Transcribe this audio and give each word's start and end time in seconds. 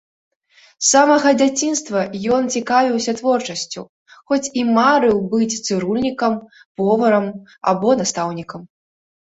З 0.67 0.85
самага 0.93 1.33
дзяцінства 1.41 1.99
ён 2.37 2.49
цікавіўся 2.57 3.15
творчасцю, 3.21 3.81
хоць 4.33 4.43
і 4.63 4.67
марыў 4.75 5.17
быць 5.35 5.59
цырульнікам, 5.65 6.33
поварам 6.81 7.25
або 7.73 7.89
настаўнікам. 8.03 8.61